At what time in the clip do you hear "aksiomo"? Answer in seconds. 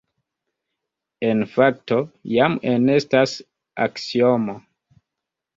3.89-4.57